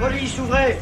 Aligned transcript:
Police, 0.00 0.38
ouvrez 0.38 0.78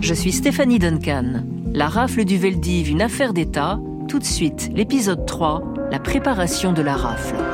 Je 0.00 0.14
suis 0.14 0.32
Stéphanie 0.32 0.78
Duncan. 0.78 1.44
La 1.72 1.88
rafle 1.88 2.24
du 2.24 2.36
Veldiv, 2.36 2.90
une 2.90 3.02
affaire 3.02 3.32
d'État. 3.32 3.78
Tout 4.08 4.18
de 4.18 4.24
suite, 4.24 4.70
l'épisode 4.74 5.26
3, 5.26 5.62
la 5.90 5.98
préparation 5.98 6.72
de 6.72 6.82
la 6.82 6.96
rafle. 6.96 7.47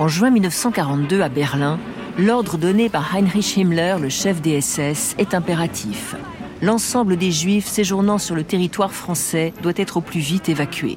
En 0.00 0.08
juin 0.08 0.30
1942, 0.30 1.20
à 1.20 1.28
Berlin, 1.28 1.78
l'ordre 2.16 2.56
donné 2.56 2.88
par 2.88 3.14
Heinrich 3.14 3.58
Himmler, 3.58 3.96
le 4.00 4.08
chef 4.08 4.40
des 4.40 4.58
SS, 4.58 5.14
est 5.18 5.34
impératif. 5.34 6.16
L'ensemble 6.62 7.18
des 7.18 7.30
Juifs 7.30 7.66
séjournant 7.66 8.16
sur 8.16 8.34
le 8.34 8.42
territoire 8.42 8.94
français 8.94 9.52
doit 9.62 9.74
être 9.76 9.98
au 9.98 10.00
plus 10.00 10.20
vite 10.20 10.48
évacué. 10.48 10.96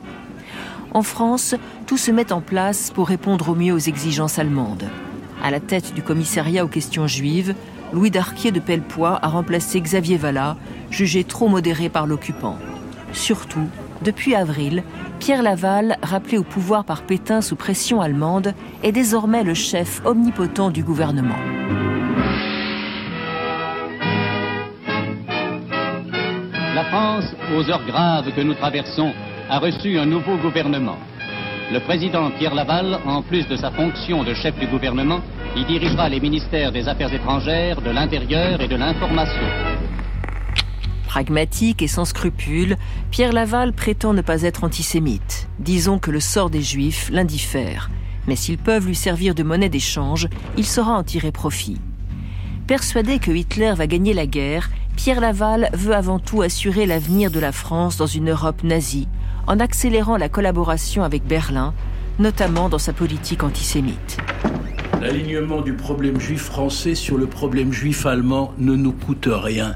En 0.94 1.02
France, 1.02 1.54
tout 1.86 1.98
se 1.98 2.12
met 2.12 2.32
en 2.32 2.40
place 2.40 2.92
pour 2.92 3.10
répondre 3.10 3.50
au 3.50 3.56
mieux 3.56 3.74
aux 3.74 3.78
exigences 3.78 4.40
allemandes. 4.40 4.86
À 5.44 5.52
la 5.52 5.60
tête 5.60 5.94
du 5.94 6.02
commissariat 6.02 6.64
aux 6.64 6.70
questions 6.70 7.06
juives, 7.06 7.56
Louis 7.92 8.10
Darquier 8.10 8.54
de 8.54 8.62
Pellepoix 8.62 9.20
a 9.22 9.28
remplacé 9.28 9.82
Xavier 9.82 10.16
Vallat, 10.16 10.56
jugé 10.92 11.26
trop 11.26 11.50
modéré 11.50 11.90
par 11.90 12.08
l'occupant. 12.08 12.58
Surtout, 13.12 13.68
depuis 14.04 14.36
avril, 14.36 14.84
Pierre 15.20 15.42
Laval, 15.42 15.98
rappelé 16.04 16.38
au 16.38 16.44
pouvoir 16.44 16.84
par 16.84 17.04
Pétain 17.04 17.42
sous 17.42 17.56
pression 17.56 18.02
allemande, 18.02 18.54
est 18.84 18.92
désormais 18.92 19.44
le 19.44 19.54
chef 19.54 20.02
omnipotent 20.06 20.70
du 20.70 20.84
gouvernement. 20.84 21.38
La 26.76 26.84
France, 26.86 27.26
aux 27.56 27.70
heures 27.70 27.86
graves 27.86 28.32
que 28.36 28.42
nous 28.42 28.54
traversons, 28.56 29.14
a 29.50 29.60
reçu 29.60 29.98
un 29.98 30.06
nouveau 30.06 30.38
gouvernement. 30.38 30.98
Le 31.72 31.80
président 31.80 32.30
Pierre 32.32 32.54
Laval, 32.54 33.00
en 33.06 33.22
plus 33.22 33.48
de 33.48 33.56
sa 33.56 33.72
fonction 33.72 34.24
de 34.24 34.34
chef 34.34 34.58
du 34.60 34.68
gouvernement, 34.68 35.22
y 35.56 35.64
dirigera 35.66 36.10
les 36.10 36.20
ministères 36.20 36.72
des 36.72 36.88
Affaires 36.88 37.14
étrangères, 37.14 37.82
de 37.82 37.92
l'Intérieur 37.92 38.60
et 38.60 38.68
de 38.68 38.76
l'Information. 38.76 39.73
Pragmatique 41.08 41.82
et 41.82 41.88
sans 41.88 42.06
scrupules, 42.06 42.78
Pierre 43.12 43.34
Laval 43.34 43.74
prétend 43.74 44.14
ne 44.14 44.22
pas 44.22 44.42
être 44.44 44.64
antisémite. 44.64 45.48
Disons 45.60 46.00
que 46.00 46.12
le 46.12 46.20
sort 46.20 46.50
des 46.50 46.62
Juifs 46.62 47.10
l'indiffère. 47.12 47.90
Mais 48.28 48.36
s'ils 48.36 48.58
peuvent 48.58 48.88
lui 48.88 48.96
servir 48.96 49.36
de 49.36 49.44
monnaie 49.44 49.70
d'échange, 49.70 50.28
il 50.58 50.66
saura 50.66 50.94
en 50.94 51.04
tirer 51.04 51.32
profit. 51.32 51.80
Persuadé 52.68 53.20
que 53.20 53.32
Hitler 53.32 53.74
va 53.76 53.88
gagner 53.88 54.14
la 54.14 54.26
guerre, 54.26 54.70
Pierre 54.96 55.20
Laval 55.20 55.70
veut 55.74 55.94
avant 55.94 56.20
tout 56.20 56.42
assurer 56.42 56.86
l'avenir 56.86 57.30
de 57.30 57.40
la 57.40 57.52
France 57.52 57.98
dans 57.98 58.08
une 58.08 58.30
Europe 58.30 58.64
nazie, 58.64 59.08
en 59.48 59.60
accélérant 59.60 60.18
la 60.18 60.30
collaboration 60.30 61.04
avec 61.04 61.26
Berlin, 61.26 61.74
notamment 62.20 62.70
dans 62.70 62.78
sa 62.78 62.94
politique 62.94 63.44
antisémite. 63.44 64.18
L'alignement 65.02 65.62
du 65.62 65.74
problème 65.74 66.20
juif 66.20 66.44
français 66.44 66.96
sur 66.96 67.18
le 67.18 67.28
problème 67.28 67.74
juif 67.74 68.06
allemand 68.06 68.54
ne 68.58 68.76
nous 68.76 68.94
coûte 68.94 69.28
rien 69.30 69.76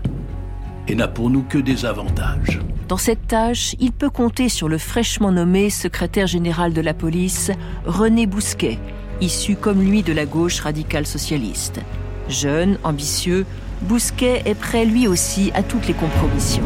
et 0.87 0.95
n'a 0.95 1.07
pour 1.07 1.29
nous 1.29 1.43
que 1.43 1.57
des 1.57 1.85
avantages. 1.85 2.59
Dans 2.87 2.97
cette 2.97 3.27
tâche, 3.27 3.75
il 3.79 3.91
peut 3.91 4.09
compter 4.09 4.47
sur 4.47 4.69
le 4.69 4.77
fraîchement 4.77 5.31
nommé 5.31 5.69
secrétaire 5.69 6.27
général 6.27 6.73
de 6.73 6.81
la 6.81 6.93
police, 6.93 7.51
René 7.85 8.25
Bousquet, 8.25 8.79
issu 9.19 9.55
comme 9.55 9.81
lui 9.81 10.03
de 10.03 10.13
la 10.13 10.25
gauche 10.25 10.61
radicale 10.61 11.05
socialiste. 11.05 11.81
Jeune, 12.29 12.77
ambitieux, 12.83 13.45
Bousquet 13.81 14.41
est 14.45 14.55
prêt 14.55 14.85
lui 14.85 15.07
aussi 15.07 15.51
à 15.53 15.63
toutes 15.63 15.87
les 15.87 15.93
compromissions. 15.93 16.63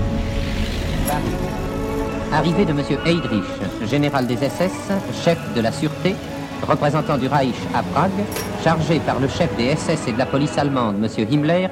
Arrivée 2.31 2.65
de 2.65 2.71
M. 2.71 2.81
Heydrich, 3.05 3.43
général 3.89 4.27
des 4.27 4.37
SS, 4.37 4.91
chef 5.23 5.37
de 5.55 5.61
la 5.61 5.71
sûreté, 5.71 6.15
représentant 6.67 7.17
du 7.17 7.27
Reich 7.27 7.55
à 7.73 7.83
Prague, 7.83 8.11
chargé 8.63 8.99
par 8.99 9.19
le 9.19 9.27
chef 9.27 9.49
des 9.57 9.75
SS 9.75 10.07
et 10.07 10.13
de 10.13 10.17
la 10.17 10.25
police 10.25 10.57
allemande, 10.57 10.95
M. 11.03 11.27
Himmler, 11.29 11.67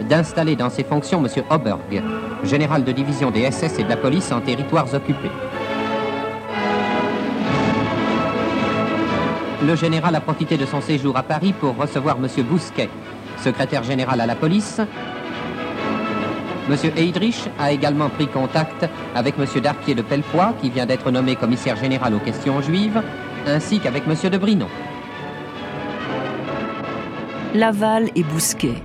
d'installer 0.00 0.56
dans 0.56 0.70
ses 0.70 0.84
fonctions 0.84 1.24
M. 1.24 1.44
Oberg, 1.50 2.02
général 2.44 2.84
de 2.84 2.92
division 2.92 3.30
des 3.30 3.50
SS 3.50 3.78
et 3.78 3.84
de 3.84 3.88
la 3.88 3.96
police 3.96 4.32
en 4.32 4.40
territoires 4.40 4.92
occupés. 4.94 5.30
Le 9.64 9.76
général 9.76 10.14
a 10.16 10.20
profité 10.20 10.56
de 10.56 10.66
son 10.66 10.80
séjour 10.80 11.16
à 11.16 11.22
Paris 11.22 11.52
pour 11.52 11.76
recevoir 11.76 12.16
M. 12.16 12.26
Bousquet, 12.44 12.90
secrétaire 13.38 13.84
général 13.84 14.20
à 14.20 14.26
la 14.26 14.34
police. 14.34 14.80
M. 16.68 16.76
Heydrich 16.96 17.48
a 17.58 17.70
également 17.70 18.08
pris 18.08 18.26
contact 18.26 18.86
avec 19.14 19.34
M. 19.38 19.46
Darquier 19.60 19.94
de 19.94 20.02
Pellepoix, 20.02 20.54
qui 20.60 20.70
vient 20.70 20.86
d'être 20.86 21.10
nommé 21.10 21.36
commissaire 21.36 21.76
général 21.76 22.14
aux 22.14 22.18
questions 22.18 22.60
juives, 22.60 23.00
ainsi 23.46 23.78
qu'avec 23.78 24.04
M. 24.06 24.30
de 24.30 24.38
Brinon. 24.38 24.68
Laval 27.54 28.10
et 28.14 28.22
Bousquet, 28.22 28.76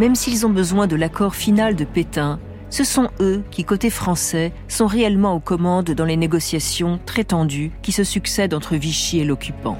même 0.00 0.14
s'ils 0.14 0.46
ont 0.46 0.50
besoin 0.50 0.86
de 0.86 0.96
l'accord 0.96 1.34
final 1.34 1.76
de 1.76 1.84
Pétain, 1.84 2.40
ce 2.70 2.84
sont 2.84 3.10
eux 3.20 3.42
qui, 3.50 3.64
côté 3.64 3.90
français, 3.90 4.50
sont 4.66 4.86
réellement 4.86 5.34
aux 5.34 5.40
commandes 5.40 5.90
dans 5.90 6.06
les 6.06 6.16
négociations 6.16 6.98
très 7.04 7.24
tendues 7.24 7.70
qui 7.82 7.92
se 7.92 8.02
succèdent 8.02 8.54
entre 8.54 8.76
Vichy 8.76 9.20
et 9.20 9.24
l'occupant. 9.24 9.76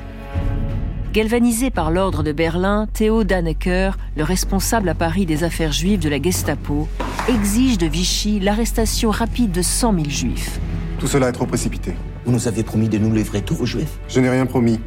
Galvanisé 1.14 1.70
par 1.70 1.90
l'ordre 1.90 2.22
de 2.22 2.32
Berlin, 2.32 2.86
Théo 2.92 3.24
Dannecker, 3.24 3.96
le 4.14 4.22
responsable 4.22 4.90
à 4.90 4.94
Paris 4.94 5.24
des 5.24 5.42
affaires 5.42 5.72
juives 5.72 6.00
de 6.00 6.10
la 6.10 6.20
Gestapo, 6.20 6.86
exige 7.26 7.78
de 7.78 7.86
Vichy 7.86 8.40
l'arrestation 8.40 9.10
rapide 9.10 9.52
de 9.52 9.62
100 9.62 9.94
000 9.94 10.04
juifs. 10.10 10.60
Tout 10.98 11.06
cela 11.06 11.30
est 11.30 11.32
trop 11.32 11.46
précipité. 11.46 11.94
Vous 12.26 12.32
nous 12.32 12.46
avez 12.46 12.62
promis 12.62 12.90
de 12.90 12.98
nous 12.98 13.10
livrer 13.10 13.40
tous 13.40 13.54
vos 13.54 13.64
juifs? 13.64 13.98
Je 14.06 14.20
n'ai 14.20 14.28
rien 14.28 14.44
promis. 14.44 14.80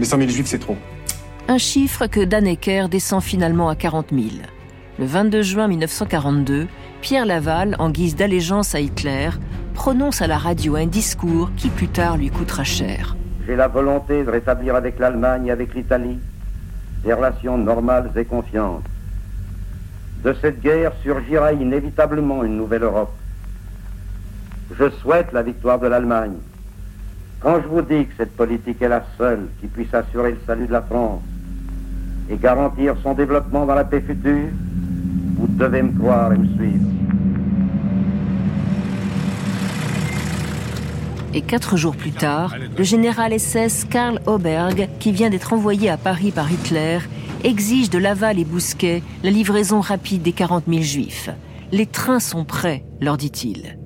Mais 0.00 0.04
100 0.04 0.18
000 0.18 0.30
juifs, 0.30 0.46
c'est 0.46 0.58
trop. 0.58 0.76
Un 1.46 1.58
chiffre 1.58 2.08
que 2.08 2.24
Dannecker 2.24 2.88
descend 2.88 3.22
finalement 3.22 3.68
à 3.68 3.76
40 3.76 4.06
000. 4.10 4.24
Le 4.96 5.06
22 5.06 5.42
juin 5.42 5.66
1942, 5.66 6.68
Pierre 7.00 7.26
Laval, 7.26 7.74
en 7.80 7.90
guise 7.90 8.14
d'allégeance 8.14 8.76
à 8.76 8.80
Hitler, 8.80 9.30
prononce 9.74 10.22
à 10.22 10.28
la 10.28 10.38
radio 10.38 10.76
un 10.76 10.86
discours 10.86 11.50
qui 11.56 11.68
plus 11.68 11.88
tard 11.88 12.16
lui 12.16 12.30
coûtera 12.30 12.62
cher. 12.62 13.16
J'ai 13.44 13.56
la 13.56 13.66
volonté 13.66 14.22
de 14.22 14.30
rétablir 14.30 14.76
avec 14.76 15.00
l'Allemagne 15.00 15.46
et 15.46 15.50
avec 15.50 15.74
l'Italie 15.74 16.20
des 17.02 17.12
relations 17.12 17.58
normales 17.58 18.12
et 18.14 18.24
confiantes. 18.24 18.84
De 20.22 20.32
cette 20.40 20.60
guerre 20.60 20.92
surgira 21.02 21.52
inévitablement 21.52 22.44
une 22.44 22.56
nouvelle 22.56 22.84
Europe. 22.84 23.12
Je 24.78 24.88
souhaite 25.02 25.32
la 25.32 25.42
victoire 25.42 25.80
de 25.80 25.88
l'Allemagne. 25.88 26.36
Quand 27.40 27.60
je 27.60 27.66
vous 27.66 27.82
dis 27.82 28.06
que 28.06 28.14
cette 28.16 28.36
politique 28.36 28.80
est 28.80 28.88
la 28.88 29.04
seule 29.18 29.48
qui 29.60 29.66
puisse 29.66 29.92
assurer 29.92 30.30
le 30.30 30.38
salut 30.46 30.68
de 30.68 30.72
la 30.72 30.82
France 30.82 31.20
et 32.30 32.36
garantir 32.36 32.94
son 33.02 33.12
développement 33.12 33.66
dans 33.66 33.74
la 33.74 33.84
paix 33.84 34.00
future, 34.00 34.50
vous 35.46 35.58
devez 35.58 35.82
me 35.82 35.90
et 35.90 36.38
me 36.38 36.56
suivre. 36.56 36.86
Et 41.34 41.42
quatre 41.42 41.76
jours 41.76 41.96
plus 41.96 42.12
tard, 42.12 42.54
le 42.78 42.84
général 42.84 43.38
SS 43.38 43.86
Karl 43.90 44.20
Oberg, 44.26 44.88
qui 45.00 45.12
vient 45.12 45.30
d'être 45.30 45.52
envoyé 45.52 45.90
à 45.90 45.96
Paris 45.96 46.30
par 46.30 46.50
Hitler, 46.50 46.98
exige 47.42 47.90
de 47.90 47.98
Laval 47.98 48.38
et 48.38 48.44
Bousquet 48.44 49.02
la 49.22 49.30
livraison 49.30 49.80
rapide 49.80 50.22
des 50.22 50.32
40 50.32 50.64
000 50.68 50.82
juifs. 50.82 51.30
Les 51.72 51.86
trains 51.86 52.20
sont 52.20 52.44
prêts, 52.44 52.84
leur 53.00 53.16
dit-il. 53.16 53.78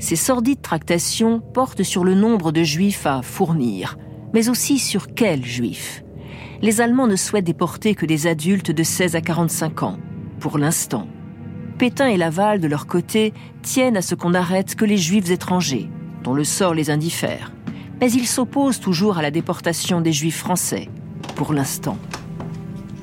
Ces 0.00 0.16
sordides 0.16 0.60
tractations 0.60 1.40
portent 1.40 1.84
sur 1.84 2.04
le 2.04 2.14
nombre 2.14 2.52
de 2.52 2.64
juifs 2.64 3.06
à 3.06 3.22
fournir, 3.22 3.96
mais 4.34 4.48
aussi 4.48 4.78
sur 4.78 5.14
quels 5.14 5.44
juifs. 5.44 6.02
Les 6.60 6.80
Allemands 6.80 7.06
ne 7.06 7.16
souhaitent 7.16 7.44
déporter 7.44 7.94
que 7.94 8.06
des 8.06 8.26
adultes 8.26 8.72
de 8.72 8.82
16 8.82 9.14
à 9.14 9.20
45 9.20 9.82
ans, 9.84 9.98
pour 10.38 10.58
l'instant. 10.58 11.06
Pétain 11.78 12.08
et 12.08 12.16
Laval, 12.16 12.60
de 12.60 12.66
leur 12.66 12.86
côté, 12.86 13.32
tiennent 13.62 13.96
à 13.96 14.02
ce 14.02 14.14
qu'on 14.14 14.30
n'arrête 14.30 14.74
que 14.74 14.84
les 14.84 14.96
juifs 14.96 15.30
étrangers, 15.30 15.88
dont 16.24 16.34
le 16.34 16.44
sort 16.44 16.74
les 16.74 16.90
indiffère. 16.90 17.52
Mais 18.00 18.10
ils 18.10 18.26
s'opposent 18.26 18.80
toujours 18.80 19.18
à 19.18 19.22
la 19.22 19.30
déportation 19.30 20.00
des 20.00 20.12
juifs 20.12 20.38
français, 20.38 20.88
pour 21.34 21.52
l'instant. 21.52 21.98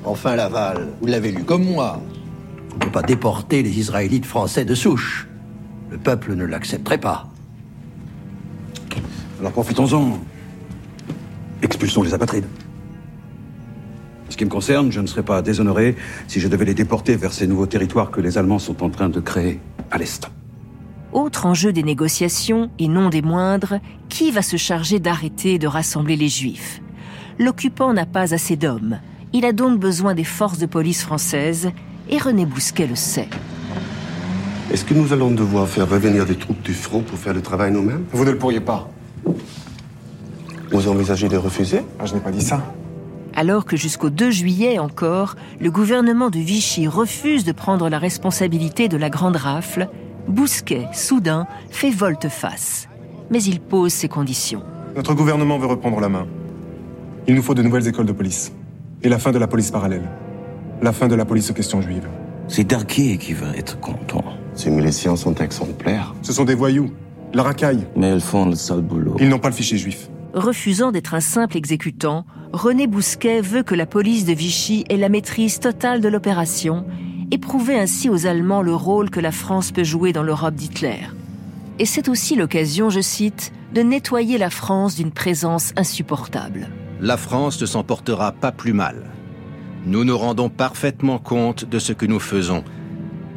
Enfin, 0.04 0.36
Laval, 0.36 0.90
vous 1.02 1.08
l'avez 1.08 1.32
lu 1.32 1.44
comme 1.44 1.64
moi. 1.64 2.02
On 2.72 2.76
ne 2.76 2.80
peut 2.80 2.92
pas 2.92 3.02
déporter 3.02 3.64
les 3.64 3.80
Israélites 3.80 4.26
français 4.26 4.66
de 4.66 4.76
souche. 4.76 5.28
Le 5.90 5.98
peuple 5.98 6.36
ne 6.36 6.46
l'accepterait 6.46 6.98
pas. 6.98 7.30
Alors 9.40 9.52
profitons-en. 9.52 10.20
Expulsons 11.62 12.04
les 12.04 12.14
apatrides. 12.14 12.48
Ce 14.36 14.38
qui 14.38 14.44
me 14.44 14.50
concerne, 14.50 14.92
je 14.92 15.00
ne 15.00 15.08
serais 15.08 15.24
pas 15.24 15.42
déshonoré 15.42 15.96
si 16.28 16.42
je 16.42 16.50
devais 16.50 16.66
les 16.66 16.74
déporter 16.74 17.16
vers 17.16 17.32
ces 17.32 17.48
nouveaux 17.48 17.68
territoires 17.68 18.12
que 18.12 18.20
les 18.20 18.38
Allemands 18.38 18.60
sont 18.60 18.84
en 18.84 18.90
train 18.90 19.08
de 19.08 19.22
créer 19.22 19.62
à 19.92 19.98
l'Est. 19.98 20.30
Autre 21.14 21.46
enjeu 21.46 21.72
des 21.72 21.84
négociations, 21.84 22.70
et 22.78 22.90
non 22.90 23.08
des 23.08 23.22
moindres, 23.22 23.80
qui 24.10 24.32
va 24.32 24.42
se 24.42 24.58
charger 24.58 25.00
d'arrêter 25.00 25.54
et 25.54 25.58
de 25.58 25.68
rassembler 25.68 26.18
les 26.18 26.28
Juifs? 26.28 26.82
L'occupant 27.40 27.94
n'a 27.94 28.06
pas 28.06 28.34
assez 28.34 28.58
d'hommes. 28.58 29.00
Il 29.32 29.46
a 29.46 29.54
donc 29.54 29.80
besoin 29.80 30.14
des 30.14 30.26
forces 30.26 30.58
de 30.58 30.66
police 30.66 31.02
françaises 31.02 31.72
et 32.10 32.18
René 32.18 32.46
Bousquet 32.46 32.88
le 32.88 32.96
sait. 32.96 33.30
Est-ce 34.70 34.84
que 34.84 34.94
nous 34.94 35.14
allons 35.14 35.32
devoir 35.32 35.66
faire 35.70 35.88
revenir 35.88 36.26
des 36.26 36.36
troupes 36.36 36.62
du 36.62 36.74
front 36.74 37.00
pour 37.00 37.18
faire 37.18 37.34
le 37.34 37.42
travail 37.42 37.72
nous-mêmes? 37.72 38.04
Vous 38.12 38.26
ne 38.26 38.32
le 38.32 38.38
pourriez 38.38 38.60
pas. 38.60 38.90
Vous 40.72 40.90
envisagez 40.90 41.30
de 41.30 41.38
refuser? 41.38 41.84
Ah, 42.00 42.06
Je 42.06 42.16
n'ai 42.16 42.20
pas 42.20 42.32
dit 42.32 42.42
ça. 42.42 42.62
Alors 43.36 43.66
que 43.66 43.76
jusqu'au 43.76 44.10
2 44.10 44.32
juillet 44.32 44.80
encore, 44.80 45.36
le 45.60 45.70
gouvernement 45.70 46.30
de 46.30 46.40
Vichy 46.40 46.88
refuse 46.88 47.44
de 47.44 47.52
prendre 47.52 47.90
la 47.90 48.00
responsabilité 48.00 48.88
de 48.88 48.98
la 48.98 49.10
grande 49.10 49.36
rafle, 49.36 49.90
Bousquet, 50.28 50.88
soudain, 50.94 51.46
fait 51.70 51.92
volte-face. 51.92 52.88
Mais 53.30 53.44
il 53.44 53.60
pose 53.60 53.94
ses 53.94 54.08
conditions. 54.08 54.64
Notre 54.96 55.14
gouvernement 55.14 55.60
veut 55.60 55.68
reprendre 55.68 56.00
la 56.00 56.10
main. 56.10 56.26
Il 57.28 57.36
nous 57.36 57.44
faut 57.44 57.54
de 57.54 57.62
nouvelles 57.62 57.88
écoles 57.88 58.06
de 58.06 58.12
police. 58.12 58.52
Et 59.04 59.10
la 59.10 59.20
fin 59.20 59.32
de 59.32 59.38
la 59.38 59.48
police 59.48 59.70
parallèle. 59.70 60.10
La 60.82 60.94
fin 60.94 61.08
de 61.08 61.16
la 61.16 61.26
police 61.26 61.52
aux 61.52 61.54
questions 61.54 61.82
juives. 61.82 62.08
C'est 62.48 62.64
Darquier 62.64 63.18
qui 63.18 63.34
va 63.34 63.48
être 63.56 63.80
content. 63.80 64.24
Ces 64.54 64.72
miliciens 64.72 65.16
sont 65.16 65.36
exemplaires. 65.36 66.16
Ce 66.22 66.32
sont 66.34 66.46
des 66.46 66.56
voyous. 66.56 66.92
La 67.34 67.44
racaille. 67.44 67.86
Mais 67.96 68.14
ils 68.14 68.22
font 68.22 68.46
le 68.46 68.56
sale 68.56 68.82
boulot. 68.82 69.18
Ils 69.20 69.28
n'ont 69.28 69.40
pas 69.40 69.50
le 69.50 69.56
fichier 69.56 69.78
juif. 69.78 70.10
Refusant 70.36 70.92
d'être 70.92 71.14
un 71.14 71.22
simple 71.22 71.56
exécutant, 71.56 72.26
René 72.52 72.88
Bousquet 72.88 73.40
veut 73.40 73.64
que 73.64 73.74
la 73.74 73.86
police 73.86 74.26
de 74.26 74.34
Vichy 74.34 74.84
ait 74.90 74.98
la 74.98 75.08
maîtrise 75.08 75.62
totale 75.62 76.02
de 76.02 76.10
l'opération 76.10 76.86
et 77.32 77.38
prouver 77.38 77.80
ainsi 77.80 78.10
aux 78.10 78.28
Allemands 78.28 78.62
le 78.62 78.76
rôle 78.76 79.10
que 79.10 79.22
la 79.22 79.32
France 79.32 79.72
peut 79.72 79.86
jouer 79.86 80.12
dans 80.12 80.24
l'Europe 80.24 80.56
d'Hitler. 80.56 81.08
Et 81.80 81.86
c'est 81.86 82.10
aussi 82.10 82.36
l'occasion, 82.36 82.90
je 82.90 83.00
cite, 83.00 83.54
de 83.74 83.82
nettoyer 83.82 84.38
la 84.38 84.50
France 84.50 84.98
d'une 84.98 85.14
présence 85.14 85.72
insupportable. 85.78 86.68
La 87.00 87.16
France 87.16 87.62
ne 87.62 87.66
s'en 87.66 87.86
portera 87.86 88.34
pas 88.34 88.52
plus 88.52 88.74
mal. 88.74 89.14
Nous 89.86 90.04
nous 90.04 90.18
rendons 90.18 90.50
parfaitement 90.50 91.18
compte 91.18 91.64
de 91.64 91.80
ce 91.80 91.94
que 91.94 92.06
nous 92.06 92.20
faisons. 92.20 92.66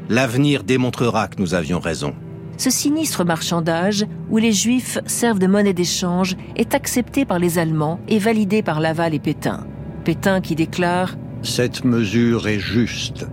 L'avenir 0.08 0.64
démontrera 0.64 1.28
que 1.28 1.40
nous 1.40 1.54
avions 1.54 1.78
raison. 1.78 2.16
Ce 2.58 2.70
sinistre 2.70 3.24
marchandage, 3.24 4.04
où 4.30 4.36
les 4.36 4.52
Juifs 4.52 4.98
servent 5.06 5.38
de 5.38 5.46
monnaie 5.46 5.72
d'échange, 5.72 6.36
est 6.56 6.74
accepté 6.74 7.24
par 7.24 7.38
les 7.38 7.56
Allemands 7.56 8.00
et 8.08 8.18
validé 8.18 8.62
par 8.62 8.80
Laval 8.80 9.14
et 9.14 9.20
Pétain. 9.20 9.64
Pétain 10.04 10.40
qui 10.40 10.56
déclare⁇ 10.56 11.12
Cette 11.42 11.84
mesure 11.84 12.48
est 12.48 12.58
juste 12.58 13.26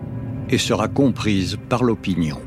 et 0.52 0.60
sera 0.60 0.88
comprise 0.88 1.58
par 1.70 1.84
l'opinion. 1.84 2.38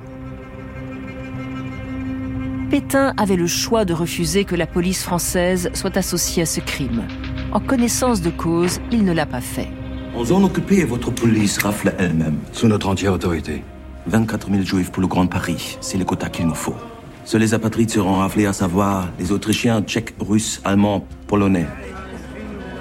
Pétain 2.70 3.12
avait 3.16 3.34
le 3.34 3.48
choix 3.48 3.84
de 3.84 3.92
refuser 3.92 4.44
que 4.44 4.54
la 4.54 4.68
police 4.68 5.02
française 5.02 5.70
soit 5.74 5.96
associée 5.96 6.44
à 6.44 6.46
ce 6.46 6.60
crime. 6.60 7.02
En 7.50 7.58
connaissance 7.58 8.20
de 8.20 8.30
cause, 8.30 8.78
il 8.92 9.04
ne 9.04 9.12
l'a 9.12 9.26
pas 9.26 9.40
fait. 9.40 9.68
En 10.14 10.24
zone 10.24 10.44
occupée, 10.44 10.84
votre 10.84 11.10
police 11.10 11.58
rafle 11.58 11.92
elle-même. 11.98 12.38
Sous 12.52 12.68
notre 12.68 12.88
entière 12.88 13.14
autorité. 13.14 13.64
24 14.06 14.50
000 14.50 14.62
juifs 14.62 14.90
pour 14.90 15.02
le 15.02 15.08
Grand 15.08 15.26
Paris, 15.26 15.76
c'est 15.80 15.98
le 15.98 16.04
quota 16.04 16.28
qu'il 16.28 16.46
nous 16.46 16.54
faut. 16.54 16.76
Seuls 17.24 17.40
les 17.40 17.52
apatrides 17.52 17.90
seront 17.90 18.14
raflés, 18.14 18.46
à 18.46 18.52
savoir 18.52 19.08
les 19.18 19.32
Autrichiens, 19.32 19.82
Tchèques, 19.82 20.14
Russes, 20.18 20.60
Allemands, 20.64 21.06
Polonais. 21.26 21.66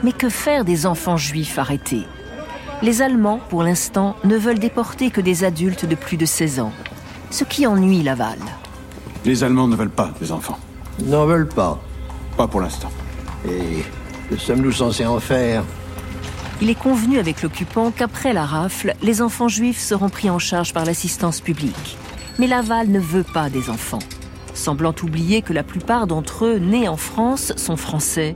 Mais 0.03 0.13
que 0.13 0.29
faire 0.29 0.63
des 0.63 0.85
enfants 0.85 1.17
juifs 1.17 1.59
arrêtés? 1.59 2.03
Les 2.81 3.01
Allemands, 3.01 3.41
pour 3.49 3.63
l'instant, 3.63 4.15
ne 4.23 4.37
veulent 4.37 4.59
déporter 4.59 5.09
que 5.09 5.19
des 5.19 5.43
adultes 5.43 5.85
de 5.85 5.95
plus 5.95 6.15
de 6.15 6.25
16 6.25 6.59
ans. 6.59 6.71
Ce 7.31 7.43
qui 7.43 7.67
ennuie 7.67 8.03
Laval. 8.03 8.37
Les 9.25 9.43
Allemands 9.43 9.67
ne 9.67 9.75
veulent 9.75 9.89
pas 9.89 10.11
des 10.21 10.31
enfants. 10.31 10.59
N'en 11.03 11.25
veulent 11.25 11.49
pas. 11.49 11.81
Pas 12.37 12.47
pour 12.47 12.61
l'instant. 12.61 12.91
Et 13.45 13.83
que 14.29 14.37
sommes-nous 14.37 14.71
censés 14.71 15.05
en 15.05 15.19
faire? 15.19 15.63
Il 16.61 16.69
est 16.69 16.75
convenu 16.75 17.19
avec 17.19 17.43
l'occupant 17.43 17.91
qu'après 17.91 18.33
la 18.33 18.45
rafle, 18.45 18.95
les 19.03 19.21
enfants 19.21 19.47
juifs 19.47 19.79
seront 19.79 20.09
pris 20.09 20.29
en 20.29 20.39
charge 20.39 20.73
par 20.73 20.85
l'assistance 20.85 21.39
publique. 21.39 21.97
Mais 22.39 22.47
Laval 22.47 22.89
ne 22.89 22.99
veut 22.99 23.23
pas 23.23 23.49
des 23.49 23.69
enfants. 23.69 23.99
Semblant 24.53 24.95
oublier 25.03 25.43
que 25.43 25.53
la 25.53 25.63
plupart 25.63 26.07
d'entre 26.07 26.45
eux, 26.45 26.57
nés 26.57 26.87
en 26.87 26.97
France, 26.97 27.53
sont 27.57 27.77
français, 27.77 28.35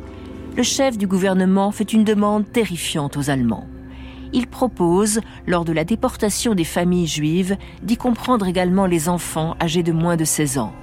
le 0.55 0.63
chef 0.63 0.97
du 0.97 1.07
gouvernement 1.07 1.71
fait 1.71 1.93
une 1.93 2.03
demande 2.03 2.51
terrifiante 2.51 3.17
aux 3.17 3.29
Allemands. 3.29 3.67
Il 4.33 4.47
propose, 4.47 5.21
lors 5.47 5.65
de 5.65 5.73
la 5.73 5.83
déportation 5.83 6.53
des 6.53 6.63
familles 6.63 7.07
juives, 7.07 7.57
d'y 7.81 7.97
comprendre 7.97 8.47
également 8.47 8.85
les 8.85 9.09
enfants 9.09 9.55
âgés 9.59 9.83
de 9.83 9.91
moins 9.91 10.15
de 10.15 10.25
16 10.25 10.59
ans. 10.59 10.73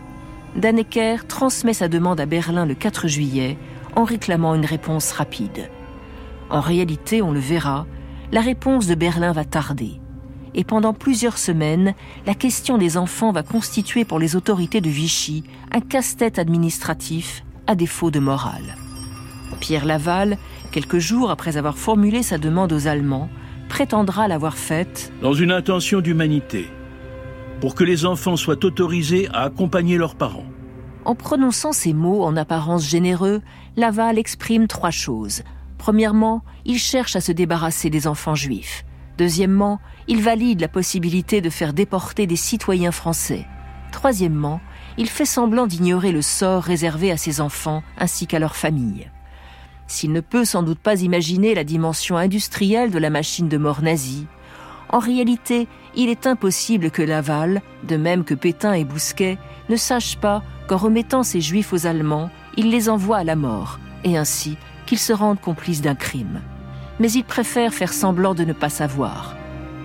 Dannecker 0.56 1.26
transmet 1.26 1.72
sa 1.72 1.88
demande 1.88 2.20
à 2.20 2.26
Berlin 2.26 2.66
le 2.66 2.74
4 2.74 3.06
juillet 3.06 3.56
en 3.94 4.04
réclamant 4.04 4.54
une 4.54 4.66
réponse 4.66 5.12
rapide. 5.12 5.68
En 6.50 6.60
réalité, 6.60 7.22
on 7.22 7.32
le 7.32 7.40
verra, 7.40 7.86
la 8.32 8.40
réponse 8.40 8.86
de 8.86 8.94
Berlin 8.94 9.32
va 9.32 9.44
tarder. 9.44 10.00
Et 10.54 10.64
pendant 10.64 10.94
plusieurs 10.94 11.38
semaines, 11.38 11.94
la 12.26 12.34
question 12.34 12.78
des 12.78 12.96
enfants 12.96 13.32
va 13.32 13.42
constituer 13.42 14.04
pour 14.04 14.18
les 14.18 14.34
autorités 14.34 14.80
de 14.80 14.88
Vichy 14.88 15.44
un 15.72 15.80
casse-tête 15.80 16.38
administratif 16.38 17.44
à 17.66 17.74
défaut 17.74 18.10
de 18.10 18.18
morale. 18.18 18.76
Pierre 19.60 19.84
Laval, 19.84 20.38
quelques 20.70 20.98
jours 20.98 21.30
après 21.30 21.56
avoir 21.56 21.76
formulé 21.76 22.22
sa 22.22 22.38
demande 22.38 22.72
aux 22.72 22.86
Allemands, 22.86 23.28
prétendra 23.68 24.28
l'avoir 24.28 24.56
faite 24.56 25.12
dans 25.20 25.34
une 25.34 25.52
intention 25.52 26.00
d'humanité, 26.00 26.66
pour 27.60 27.74
que 27.74 27.84
les 27.84 28.06
enfants 28.06 28.36
soient 28.36 28.64
autorisés 28.64 29.28
à 29.32 29.42
accompagner 29.42 29.98
leurs 29.98 30.14
parents. 30.14 30.46
En 31.04 31.14
prononçant 31.14 31.72
ces 31.72 31.92
mots 31.92 32.24
en 32.24 32.36
apparence 32.36 32.88
généreux, 32.88 33.42
Laval 33.76 34.18
exprime 34.18 34.66
trois 34.66 34.90
choses. 34.90 35.42
Premièrement, 35.78 36.42
il 36.64 36.78
cherche 36.78 37.16
à 37.16 37.20
se 37.20 37.32
débarrasser 37.32 37.88
des 37.88 38.06
enfants 38.06 38.34
juifs. 38.34 38.84
Deuxièmement, 39.16 39.80
il 40.06 40.22
valide 40.22 40.60
la 40.60 40.68
possibilité 40.68 41.40
de 41.40 41.50
faire 41.50 41.72
déporter 41.72 42.26
des 42.26 42.36
citoyens 42.36 42.92
français. 42.92 43.46
Troisièmement, 43.90 44.60
il 44.96 45.08
fait 45.08 45.24
semblant 45.24 45.66
d'ignorer 45.66 46.12
le 46.12 46.22
sort 46.22 46.62
réservé 46.62 47.10
à 47.10 47.16
ses 47.16 47.40
enfants 47.40 47.82
ainsi 47.96 48.26
qu'à 48.26 48.38
leurs 48.38 48.56
familles. 48.56 49.10
S'il 49.86 50.12
ne 50.12 50.20
peut 50.20 50.44
sans 50.44 50.62
doute 50.62 50.80
pas 50.80 51.00
imaginer 51.00 51.54
la 51.54 51.64
dimension 51.64 52.16
industrielle 52.16 52.90
de 52.90 52.98
la 52.98 53.10
machine 53.10 53.48
de 53.48 53.56
mort 53.56 53.80
nazie, 53.80 54.26
en 54.90 54.98
réalité, 54.98 55.68
il 55.96 56.08
est 56.08 56.26
impossible 56.26 56.90
que 56.90 57.02
Laval, 57.02 57.62
de 57.86 57.96
même 57.96 58.24
que 58.24 58.34
Pétain 58.34 58.72
et 58.72 58.84
Bousquet, 58.84 59.38
ne 59.68 59.76
sache 59.76 60.16
pas 60.16 60.42
qu'en 60.66 60.76
remettant 60.76 61.22
ces 61.22 61.40
juifs 61.40 61.72
aux 61.72 61.86
Allemands, 61.86 62.30
il 62.56 62.70
les 62.70 62.88
envoie 62.88 63.18
à 63.18 63.24
la 63.24 63.36
mort, 63.36 63.78
et 64.04 64.16
ainsi 64.16 64.56
qu'ils 64.88 64.98
se 64.98 65.12
rendent 65.12 65.40
complices 65.40 65.82
d'un 65.82 65.94
crime. 65.94 66.40
Mais 66.98 67.12
ils 67.12 67.22
préfèrent 67.22 67.74
faire 67.74 67.92
semblant 67.92 68.34
de 68.34 68.44
ne 68.44 68.54
pas 68.54 68.70
savoir. 68.70 69.36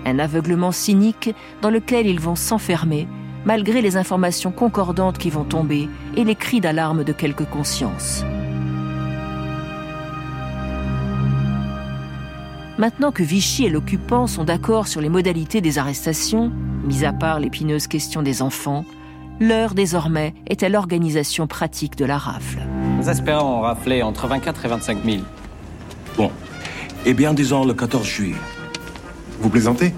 Un 0.06 0.18
aveuglement 0.18 0.72
cynique 0.72 1.34
dans 1.60 1.68
lequel 1.68 2.06
ils 2.06 2.20
vont 2.20 2.36
s'enfermer, 2.36 3.06
malgré 3.44 3.82
les 3.82 3.98
informations 3.98 4.50
concordantes 4.50 5.18
qui 5.18 5.28
vont 5.28 5.44
tomber 5.44 5.90
et 6.16 6.24
les 6.24 6.34
cris 6.34 6.62
d'alarme 6.62 7.04
de 7.04 7.12
quelques 7.12 7.44
consciences. 7.44 8.24
Maintenant 12.78 13.12
que 13.12 13.22
Vichy 13.22 13.66
et 13.66 13.70
l'occupant 13.70 14.26
sont 14.26 14.44
d'accord 14.44 14.88
sur 14.88 15.02
les 15.02 15.10
modalités 15.10 15.60
des 15.60 15.76
arrestations, 15.76 16.50
mis 16.82 17.04
à 17.04 17.12
part 17.12 17.40
l'épineuse 17.40 17.88
question 17.88 18.22
des 18.22 18.40
enfants, 18.40 18.86
l'heure 19.38 19.74
désormais 19.74 20.32
est 20.46 20.62
à 20.62 20.70
l'organisation 20.70 21.46
pratique 21.46 21.94
de 21.94 22.06
la 22.06 22.16
rafle. 22.16 22.62
Nous 22.98 23.08
espérons 23.08 23.60
rafler 23.60 24.02
entre 24.02 24.26
24 24.26 24.64
et 24.64 24.68
25 24.68 25.04
000. 25.04 25.18
Bon. 26.16 26.30
Eh 27.06 27.14
bien, 27.14 27.34
disons 27.34 27.64
le 27.64 27.74
14 27.74 28.06
juillet. 28.06 28.36
Vous 29.40 29.50
plaisantez? 29.50 29.92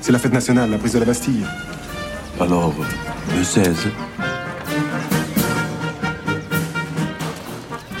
C'est 0.00 0.12
la 0.12 0.18
fête 0.18 0.32
nationale, 0.32 0.70
la 0.70 0.78
prise 0.78 0.94
de 0.94 0.98
la 0.98 1.04
Bastille. 1.04 1.44
Alors, 2.40 2.72
le 3.36 3.44
16 3.44 3.88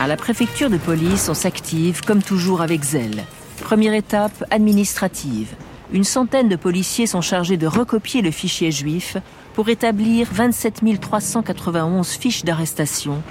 À 0.00 0.06
la 0.06 0.16
préfecture 0.16 0.70
de 0.70 0.78
police, 0.78 1.28
on 1.28 1.34
s'active, 1.34 2.02
comme 2.04 2.22
toujours, 2.22 2.62
avec 2.62 2.82
zèle. 2.82 3.24
Première 3.60 3.94
étape, 3.94 4.44
administrative. 4.50 5.54
Une 5.92 6.04
centaine 6.04 6.48
de 6.48 6.56
policiers 6.56 7.06
sont 7.06 7.20
chargés 7.20 7.56
de 7.56 7.66
recopier 7.66 8.22
le 8.22 8.30
fichier 8.30 8.70
juif 8.70 9.16
pour 9.54 9.68
établir 9.68 10.28
27 10.30 11.00
391 11.00 12.08
fiches 12.08 12.44
d'arrestation 12.44 13.22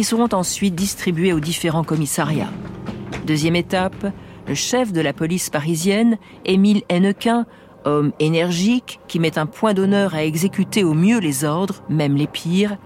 qui 0.00 0.04
seront 0.04 0.30
ensuite 0.32 0.74
distribués 0.74 1.34
aux 1.34 1.40
différents 1.40 1.84
commissariats. 1.84 2.48
Deuxième 3.26 3.54
étape, 3.54 4.06
le 4.48 4.54
chef 4.54 4.94
de 4.94 5.02
la 5.02 5.12
police 5.12 5.50
parisienne, 5.50 6.16
Émile 6.46 6.84
Hennequin, 6.88 7.44
homme 7.84 8.12
énergique 8.18 8.98
qui 9.08 9.18
met 9.18 9.38
un 9.38 9.44
point 9.44 9.74
d'honneur 9.74 10.14
à 10.14 10.24
exécuter 10.24 10.84
au 10.84 10.94
mieux 10.94 11.18
les 11.18 11.44
ordres, 11.44 11.82
même 11.90 12.16
les 12.16 12.26
pires, 12.26 12.78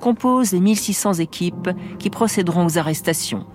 compose 0.00 0.50
les 0.50 0.58
1600 0.58 1.12
équipes 1.20 1.70
qui 2.00 2.10
procéderont 2.10 2.66
aux 2.66 2.78
arrestations. 2.78 3.46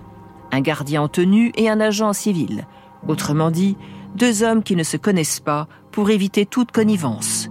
Un 0.54 0.62
gardien 0.62 1.02
en 1.02 1.10
tenue 1.10 1.52
et 1.58 1.70
un 1.70 1.82
agent 1.82 2.08
en 2.08 2.14
civil. 2.14 2.66
Autrement 3.10 3.52
dit, 3.52 3.76
deux 4.16 4.42
hommes 4.42 4.64
qui 4.64 4.78
ne 4.78 4.84
se 4.84 4.96
connaissent 4.96 5.42
pas 5.42 5.68
pour 5.92 6.12
éviter 6.12 6.46
toute 6.46 6.72
connivence. 6.72 7.50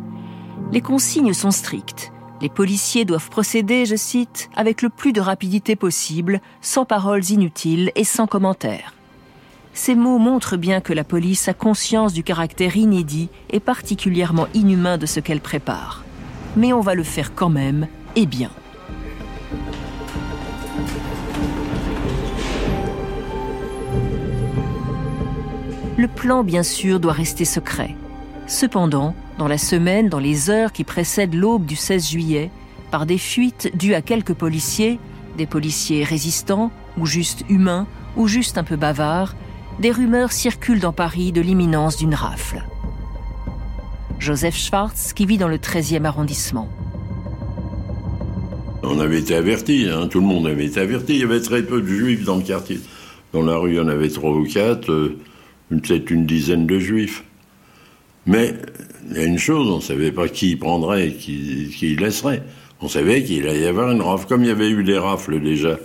Les 0.73 0.81
consignes 0.81 1.35
sont 1.35 1.51
strictes. 1.51 2.13
Les 2.41 2.49
policiers 2.49 3.05
doivent 3.05 3.29
procéder, 3.29 3.85
je 3.85 3.97
cite, 3.97 4.49
avec 4.57 4.81
le 4.81 4.89
plus 4.89 5.13
de 5.13 5.21
rapidité 5.21 5.77
possible, 5.77 6.41
sans 6.63 6.87
paroles 6.87 7.29
inutiles 7.31 7.93
et 7.97 8.05
sans 8.05 8.27
commentaires. 8.27 8.95
Ces 9.75 9.95
mots 9.95 10.19
montrent 10.19 10.57
bien 10.57 10.81
que 10.81 10.95
la 10.95 11.05
police 11.05 11.49
a 11.49 11.55
conscience 11.55 12.15
du 12.15 12.23
caractère 12.23 12.77
inédit 12.77 13.29
et 13.51 13.61
particulièrement 13.61 14.47
inhumain 14.55 14.97
de 14.97 15.05
ce 15.05 15.21
qu'elle 15.21 15.41
prépare. 15.41 16.03
Mais 16.57 16.73
on 16.73 16.81
va 16.81 16.95
le 16.95 17.03
faire 17.03 17.35
quand 17.35 17.51
même, 17.51 17.87
et 18.17 18.25
bien. 18.25 18.51
Le 25.99 26.09
plan, 26.09 26.43
bien 26.43 26.63
sûr, 26.63 27.01
doit 27.01 27.13
rester 27.13 27.45
secret. 27.45 27.95
Cependant, 28.51 29.15
dans 29.39 29.47
la 29.47 29.59
semaine, 29.59 30.09
dans 30.09 30.19
les 30.19 30.51
heures 30.51 30.73
qui 30.73 30.83
précèdent 30.83 31.37
l'aube 31.37 31.67
du 31.67 31.77
16 31.77 32.11
juillet, 32.11 32.51
par 32.91 33.07
des 33.07 33.17
fuites 33.17 33.71
dues 33.77 33.95
à 33.95 34.03
quelques 34.03 34.35
policiers, 34.35 34.99
des 35.39 35.47
policiers 35.47 36.03
résistants, 36.03 36.73
ou 36.99 37.07
juste 37.07 37.45
humains, 37.49 37.87
ou 38.17 38.27
juste 38.27 38.59
un 38.59 38.65
peu 38.65 38.75
bavards, 38.75 39.37
des 39.79 39.93
rumeurs 39.93 40.33
circulent 40.33 40.81
dans 40.81 40.93
Paris 40.93 41.31
de 41.31 41.41
l'imminence 41.41 41.97
d'une 41.97 42.13
rafle. 42.13 42.65
Joseph 44.19 44.57
Schwartz, 44.57 45.13
qui 45.13 45.27
vit 45.27 45.39
dans 45.39 45.47
le 45.47 45.59
13e 45.59 46.05
arrondissement. 46.05 46.69
On 48.83 48.99
avait 48.99 49.21
été 49.21 49.37
averti, 49.37 49.87
hein, 49.89 50.09
tout 50.09 50.19
le 50.19 50.27
monde 50.27 50.49
avait 50.49 50.67
été 50.67 50.81
averti. 50.81 51.15
Il 51.15 51.21
y 51.21 51.25
avait 51.25 51.41
très 51.41 51.63
peu 51.63 51.81
de 51.81 51.87
juifs 51.87 52.25
dans 52.25 52.37
le 52.37 52.43
quartier. 52.43 52.81
Dans 53.33 53.43
la 53.43 53.57
rue, 53.57 53.75
il 53.75 53.77
y 53.77 53.81
en 53.81 53.87
avait 53.87 54.09
trois 54.09 54.33
ou 54.33 54.43
quatre, 54.43 54.91
euh, 54.91 55.19
peut-être 55.71 56.11
une 56.11 56.27
dizaine 56.27 56.67
de 56.67 56.81
juifs. 56.81 57.23
Mais 58.31 58.55
il 59.11 59.17
y 59.17 59.19
a 59.19 59.25
une 59.25 59.41
chose, 59.41 59.69
on 59.69 59.79
ne 59.79 59.83
savait 59.83 60.13
pas 60.13 60.29
qui 60.29 60.55
prendrait 60.55 61.09
et 61.09 61.15
qui, 61.15 61.97
laisserait. 61.99 62.45
On 62.81 62.87
savait 62.87 63.25
qu'il 63.25 63.49
allait 63.49 63.63
y 63.63 63.67
avoir 63.67 63.91
une 63.91 64.03
rafle, 64.03 64.29
comme 64.29 64.45
il 64.45 64.47
y 64.47 64.53
avait 64.53 64.71
eu 64.71 64.85
des 64.85 64.99
rafles 64.99 65.41
déjà, 65.41 65.81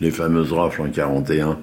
les 0.00 0.12
fameuses 0.12 0.52
rafles 0.52 0.82
en 0.82 0.90
41, 0.90 1.58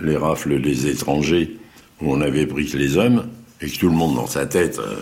les 0.00 0.16
rafles 0.16 0.62
des 0.62 0.86
étrangers, 0.86 1.58
où 2.00 2.10
on 2.10 2.22
avait 2.22 2.46
pris 2.46 2.64
que 2.64 2.78
les 2.78 2.96
hommes, 2.96 3.26
et 3.60 3.68
que 3.68 3.78
tout 3.78 3.90
le 3.90 3.94
monde 3.94 4.14
dans 4.14 4.26
sa 4.26 4.46
tête 4.46 4.78
euh, 4.78 4.96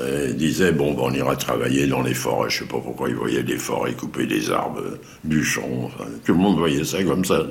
euh, 0.00 0.32
disait 0.32 0.72
bon, 0.72 0.92
ben, 0.92 1.02
on 1.04 1.12
ira 1.12 1.36
travailler 1.36 1.86
dans 1.86 2.02
les 2.02 2.14
forêts. 2.14 2.50
Je 2.50 2.58
sais 2.58 2.64
pas 2.64 2.80
pourquoi 2.80 3.08
ils 3.08 3.14
voyaient 3.14 3.44
des 3.44 3.56
forêts, 3.56 3.92
couper 3.92 4.26
des 4.26 4.50
arbres, 4.50 4.80
euh, 4.80 5.00
bûcherons. 5.22 5.92
Tout 6.24 6.32
le 6.32 6.40
monde 6.40 6.58
voyait 6.58 6.84
ça 6.84 7.04
comme 7.04 7.24
ça. 7.24 7.46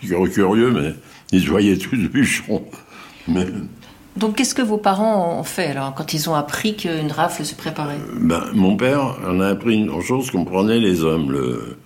C'est 0.00 0.30
curieux, 0.30 0.70
mais 0.70 0.94
ils 1.32 1.48
voyaient 1.50 1.76
tous 1.76 1.96
bûcherons. 1.96 2.64
Donc 4.16 4.36
qu'est-ce 4.36 4.54
que 4.54 4.62
vos 4.62 4.78
parents 4.78 5.38
ont 5.38 5.42
fait 5.42 5.76
quand 5.96 6.14
ils 6.14 6.30
ont 6.30 6.34
appris 6.34 6.76
qu'une 6.76 7.10
rafle 7.10 7.44
se 7.44 7.54
préparait? 7.54 7.98
Ben, 8.20 8.44
Mon 8.54 8.76
père 8.76 9.16
en 9.26 9.40
a 9.40 9.48
appris 9.48 9.76
une 9.76 10.00
chose 10.02 10.30
qu'on 10.30 10.44
prenait 10.44 10.78
les 10.78 11.02
hommes. 11.02 11.32
Le, 11.32 11.76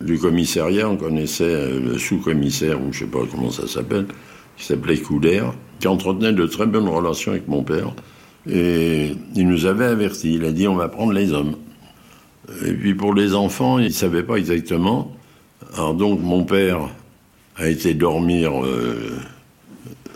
du 0.00 0.18
commissariat, 0.18 0.88
on 0.88 0.96
connaissait 0.96 1.44
euh, 1.44 1.80
le 1.80 1.98
sous-commissaire, 1.98 2.80
ou 2.80 2.92
je 2.92 3.00
sais 3.00 3.06
pas 3.06 3.20
comment 3.30 3.50
ça 3.50 3.66
s'appelle, 3.66 4.06
qui 4.56 4.64
s'appelait 4.64 4.98
Couder, 4.98 5.42
qui 5.80 5.88
entretenait 5.88 6.32
de 6.32 6.46
très 6.46 6.66
bonnes 6.66 6.88
relations 6.88 7.32
avec 7.32 7.48
mon 7.48 7.62
père. 7.62 7.92
Et 8.48 9.16
il 9.34 9.48
nous 9.48 9.66
avait 9.66 9.86
avertis, 9.86 10.34
il 10.34 10.44
a 10.44 10.52
dit 10.52 10.68
on 10.68 10.76
va 10.76 10.88
prendre 10.88 11.12
les 11.12 11.32
hommes. 11.32 11.56
Et 12.64 12.72
puis 12.72 12.94
pour 12.94 13.14
les 13.14 13.34
enfants, 13.34 13.78
il 13.78 13.86
ne 13.86 13.90
savait 13.90 14.22
pas 14.22 14.36
exactement. 14.36 15.12
Alors 15.74 15.94
donc 15.94 16.20
mon 16.20 16.44
père 16.44 16.80
a 17.56 17.68
été 17.68 17.94
dormir... 17.94 18.64
Euh, 18.64 19.16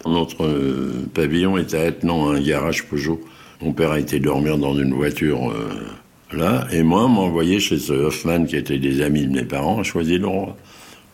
notre 0.06 0.44
euh, 0.44 1.08
pavillon 1.12 1.58
était 1.58 1.78
attenant 1.78 2.30
à 2.30 2.36
un 2.36 2.40
garage 2.40 2.86
Peugeot. 2.86 3.20
Mon 3.60 3.72
père 3.72 3.92
a 3.92 4.00
été 4.00 4.20
dormir 4.20 4.56
dans 4.58 4.74
une 4.74 4.94
voiture 4.94 5.50
euh, 5.50 6.36
là, 6.36 6.66
et 6.72 6.82
moi, 6.82 7.08
m'a 7.08 7.20
envoyé 7.20 7.60
chez 7.60 7.78
ce 7.78 7.92
Hoffman 7.92 8.44
qui 8.44 8.56
était 8.56 8.78
des 8.78 9.02
amis 9.02 9.26
de 9.26 9.32
mes 9.32 9.44
parents 9.44 9.80
à 9.80 9.82
choisir 9.82 10.20
l'endroit 10.20 10.56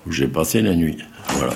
où 0.07 0.13
j'ai 0.13 0.29
passé 0.29 0.63
la 0.63 0.75
nuit. 0.75 0.99
Voilà. 1.31 1.55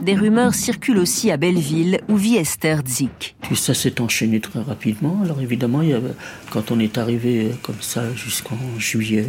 Des 0.00 0.14
rumeurs 0.14 0.54
circulent 0.54 0.98
aussi 0.98 1.32
à 1.32 1.36
Belleville, 1.36 2.00
où 2.08 2.16
vit 2.16 2.36
Esther 2.36 2.80
Zik. 2.86 3.34
Puis 3.42 3.56
ça 3.56 3.74
s'est 3.74 4.00
enchaîné 4.00 4.40
très 4.40 4.60
rapidement. 4.60 5.20
Alors 5.24 5.40
évidemment, 5.40 5.82
il 5.82 5.88
y 5.88 5.94
avait, 5.94 6.14
quand 6.50 6.70
on 6.70 6.78
est 6.78 6.96
arrivé 6.96 7.50
comme 7.62 7.80
ça 7.80 8.04
jusqu'en 8.14 8.56
juillet 8.78 9.26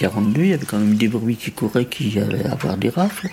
42, 0.00 0.40
il 0.40 0.48
y 0.48 0.54
avait 0.54 0.64
quand 0.64 0.78
même 0.78 0.94
des 0.94 1.08
bruits 1.08 1.36
qui 1.36 1.50
couraient 1.52 1.84
qu'il 1.84 2.18
allait 2.18 2.46
avoir 2.46 2.78
des 2.78 2.88
rafles. 2.88 3.28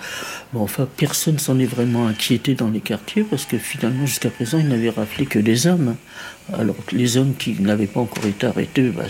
Bon, 0.51 0.63
enfin, 0.63 0.85
personne 0.97 1.39
s'en 1.39 1.57
est 1.59 1.65
vraiment 1.65 2.07
inquiété 2.07 2.55
dans 2.55 2.69
les 2.69 2.81
quartiers 2.81 3.23
parce 3.23 3.45
que 3.45 3.57
finalement, 3.57 4.05
jusqu'à 4.05 4.29
présent, 4.29 4.59
ils 4.59 4.67
n'avaient 4.67 4.89
raflé 4.89 5.25
que 5.25 5.39
des 5.39 5.65
hommes. 5.65 5.95
Alors 6.51 6.75
que 6.85 6.93
les 6.93 7.15
hommes 7.15 7.35
qui 7.35 7.53
n'avaient 7.61 7.87
pas 7.87 8.01
encore 8.01 8.25
été 8.25 8.47
arrêtés 8.47 8.89
bah, 8.89 9.05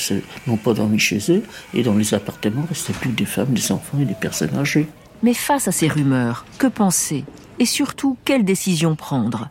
n'ont 0.45 0.57
pas 0.57 0.73
dormi 0.73 0.99
chez 0.99 1.19
eux 1.29 1.41
et 1.73 1.81
dans 1.81 1.95
les 1.95 2.13
appartements, 2.13 2.65
restaient 2.69 2.93
plus 2.93 3.09
des 3.09 3.25
femmes, 3.25 3.53
des 3.53 3.71
enfants 3.71 3.97
et 3.99 4.05
des 4.05 4.13
personnes 4.13 4.55
âgées. 4.55 4.87
Mais 5.23 5.33
face 5.33 5.67
à 5.67 5.71
ces 5.71 5.87
rumeurs, 5.87 6.45
que 6.59 6.67
penser? 6.67 7.25
Et 7.57 7.65
surtout, 7.65 8.17
quelle 8.23 8.45
décision 8.45 8.95
prendre? 8.95 9.49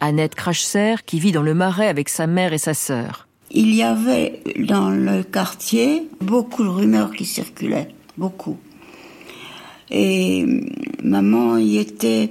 Annette 0.00 0.36
Crachser, 0.36 0.94
qui 1.04 1.18
vit 1.18 1.32
dans 1.32 1.42
le 1.42 1.54
Marais 1.54 1.88
avec 1.88 2.08
sa 2.08 2.28
mère 2.28 2.52
et 2.52 2.58
sa 2.58 2.74
sœur. 2.74 3.27
Il 3.50 3.74
y 3.74 3.82
avait 3.82 4.42
dans 4.58 4.90
le 4.90 5.22
quartier 5.22 6.06
beaucoup 6.20 6.62
de 6.62 6.68
rumeurs 6.68 7.12
qui 7.12 7.24
circulaient, 7.24 7.88
beaucoup. 8.18 8.58
Et 9.90 10.44
maman 11.02 11.56
y 11.56 11.78
était 11.78 12.30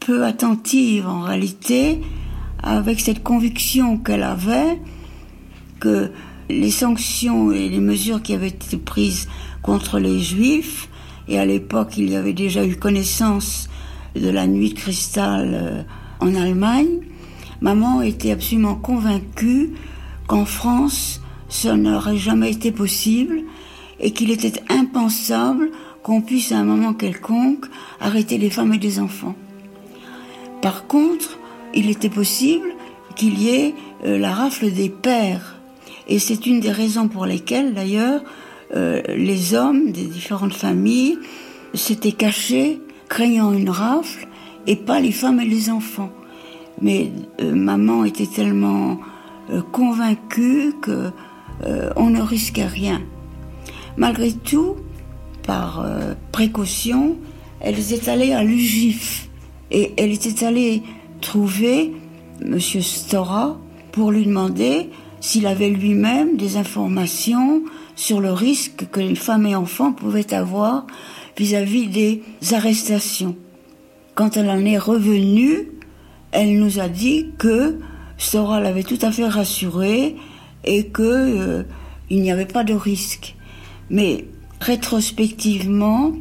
peu 0.00 0.24
attentive 0.24 1.06
en 1.06 1.20
réalité, 1.20 2.00
avec 2.62 3.00
cette 3.00 3.22
conviction 3.22 3.98
qu'elle 3.98 4.22
avait 4.22 4.80
que 5.80 6.10
les 6.48 6.70
sanctions 6.70 7.52
et 7.52 7.68
les 7.68 7.80
mesures 7.80 8.22
qui 8.22 8.32
avaient 8.32 8.48
été 8.48 8.78
prises 8.78 9.28
contre 9.62 9.98
les 9.98 10.18
juifs, 10.18 10.88
et 11.28 11.38
à 11.38 11.44
l'époque 11.44 11.98
il 11.98 12.08
y 12.10 12.16
avait 12.16 12.32
déjà 12.32 12.64
eu 12.64 12.76
connaissance 12.76 13.68
de 14.16 14.30
la 14.30 14.46
nuit 14.46 14.70
de 14.70 14.78
cristal 14.78 15.50
euh, 15.52 15.82
en 16.20 16.34
Allemagne, 16.34 17.00
maman 17.60 18.00
était 18.00 18.30
absolument 18.30 18.76
convaincue 18.76 19.74
qu'en 20.28 20.44
France, 20.44 21.20
ça 21.48 21.76
n'aurait 21.76 22.18
jamais 22.18 22.52
été 22.52 22.70
possible 22.70 23.42
et 23.98 24.12
qu'il 24.12 24.30
était 24.30 24.62
impensable 24.68 25.70
qu'on 26.04 26.20
puisse 26.20 26.52
à 26.52 26.58
un 26.58 26.64
moment 26.64 26.94
quelconque 26.94 27.66
arrêter 28.00 28.38
les 28.38 28.50
femmes 28.50 28.74
et 28.74 28.78
les 28.78 29.00
enfants. 29.00 29.34
Par 30.62 30.86
contre, 30.86 31.38
il 31.74 31.90
était 31.90 32.10
possible 32.10 32.68
qu'il 33.16 33.40
y 33.40 33.48
ait 33.48 33.74
euh, 34.04 34.18
la 34.18 34.32
rafle 34.32 34.70
des 34.70 34.88
pères. 34.88 35.56
Et 36.06 36.18
c'est 36.18 36.46
une 36.46 36.60
des 36.60 36.70
raisons 36.70 37.08
pour 37.08 37.26
lesquelles, 37.26 37.74
d'ailleurs, 37.74 38.22
euh, 38.74 39.02
les 39.08 39.54
hommes 39.54 39.90
des 39.92 40.04
différentes 40.04 40.54
familles 40.54 41.18
s'étaient 41.74 42.12
cachés, 42.12 42.80
craignant 43.08 43.52
une 43.52 43.70
rafle, 43.70 44.28
et 44.66 44.76
pas 44.76 45.00
les 45.00 45.12
femmes 45.12 45.40
et 45.40 45.46
les 45.46 45.70
enfants. 45.70 46.12
Mais 46.80 47.10
euh, 47.40 47.54
maman 47.54 48.04
était 48.04 48.26
tellement 48.26 49.00
euh, 49.50 49.62
convaincue 49.72 50.74
que 50.80 51.10
euh, 51.64 51.90
on 51.96 52.10
ne 52.10 52.20
risquait 52.20 52.66
rien. 52.66 53.00
Malgré 53.96 54.32
tout, 54.32 54.76
par 55.42 55.80
euh, 55.80 56.14
précaution, 56.32 57.16
elle 57.60 57.78
est 57.78 58.08
allée 58.08 58.32
à 58.32 58.44
l'UGIF 58.44 59.28
et 59.70 59.92
elle 59.96 60.12
était 60.12 60.44
allée 60.44 60.82
trouver 61.20 61.92
Monsieur 62.44 62.82
Stora 62.82 63.58
pour 63.90 64.12
lui 64.12 64.26
demander 64.26 64.90
s'il 65.20 65.46
avait 65.46 65.70
lui-même 65.70 66.36
des 66.36 66.56
informations 66.56 67.62
sur 67.96 68.20
le 68.20 68.32
risque 68.32 68.86
que 68.92 69.00
les 69.00 69.16
femmes 69.16 69.46
et 69.46 69.56
enfants 69.56 69.92
pouvaient 69.92 70.32
avoir 70.32 70.86
vis-à-vis 71.36 71.88
-vis 71.88 71.90
des 71.90 72.54
arrestations. 72.54 73.34
Quand 74.14 74.36
elle 74.36 74.50
en 74.50 74.64
est 74.64 74.78
revenue, 74.78 75.70
elle 76.30 76.58
nous 76.58 76.78
a 76.78 76.88
dit 76.88 77.30
que 77.38 77.78
Sora 78.18 78.60
l'avait 78.60 78.82
tout 78.82 78.98
à 79.00 79.12
fait 79.12 79.28
rassuré 79.28 80.16
et 80.64 80.88
que 80.88 81.02
euh, 81.02 81.62
il 82.10 82.20
n'y 82.20 82.32
avait 82.32 82.46
pas 82.46 82.64
de 82.64 82.74
risque. 82.74 83.36
Mais 83.90 84.26
rétrospectivement, 84.60 86.12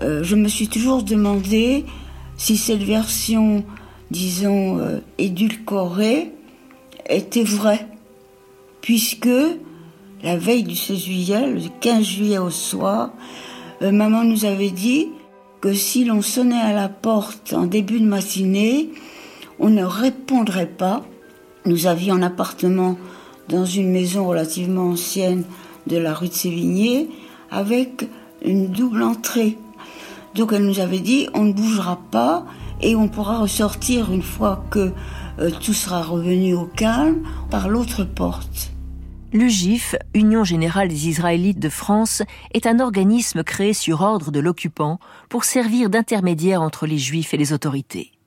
euh, 0.00 0.22
je 0.22 0.36
me 0.36 0.48
suis 0.48 0.68
toujours 0.68 1.02
demandé 1.02 1.84
si 2.36 2.56
cette 2.56 2.82
version, 2.82 3.64
disons, 4.12 4.78
euh, 4.78 5.00
édulcorée 5.18 6.30
était 7.10 7.42
vraie, 7.42 7.86
puisque 8.80 9.28
la 10.22 10.36
veille 10.36 10.62
du 10.62 10.76
16 10.76 10.98
juillet, 10.98 11.50
le 11.50 11.60
15 11.80 12.04
juillet 12.04 12.38
au 12.38 12.50
soir, 12.50 13.10
maman 13.80 14.24
nous 14.24 14.44
avait 14.44 14.70
dit 14.70 15.08
que 15.60 15.72
si 15.72 16.04
l'on 16.04 16.22
sonnait 16.22 16.60
à 16.60 16.72
la 16.72 16.88
porte 16.88 17.52
en 17.52 17.66
début 17.66 18.00
de 18.00 18.06
matinée, 18.06 18.90
on 19.60 19.70
ne 19.70 19.84
répondrait 19.84 20.66
pas. 20.66 21.04
Nous 21.66 21.86
avions 21.86 22.14
un 22.14 22.22
appartement 22.22 22.96
dans 23.48 23.64
une 23.64 23.90
maison 23.90 24.26
relativement 24.26 24.90
ancienne 24.90 25.44
de 25.86 25.96
la 25.96 26.14
rue 26.14 26.28
de 26.28 26.34
Sévigné 26.34 27.08
avec 27.50 28.08
une 28.44 28.68
double 28.68 29.02
entrée. 29.02 29.58
Donc 30.34 30.52
elle 30.52 30.64
nous 30.64 30.80
avait 30.80 31.00
dit 31.00 31.28
on 31.34 31.44
ne 31.44 31.52
bougera 31.52 31.98
pas 32.10 32.46
et 32.80 32.94
on 32.94 33.08
pourra 33.08 33.38
ressortir 33.38 34.12
une 34.12 34.22
fois 34.22 34.64
que 34.70 34.92
euh, 35.40 35.50
tout 35.50 35.74
sera 35.74 36.02
revenu 36.02 36.54
au 36.54 36.64
calme 36.64 37.22
par 37.50 37.68
l'autre 37.68 38.04
porte. 38.04 38.70
L'UGIF, 39.32 39.94
Union 40.14 40.42
générale 40.42 40.88
des 40.88 41.08
Israélites 41.08 41.58
de 41.58 41.68
France, 41.68 42.22
est 42.54 42.66
un 42.66 42.80
organisme 42.80 43.42
créé 43.42 43.74
sur 43.74 44.00
ordre 44.00 44.30
de 44.30 44.40
l'occupant 44.40 45.00
pour 45.28 45.44
servir 45.44 45.90
d'intermédiaire 45.90 46.62
entre 46.62 46.86
les 46.86 46.98
Juifs 46.98 47.34
et 47.34 47.36
les 47.36 47.52
autorités. 47.52 48.17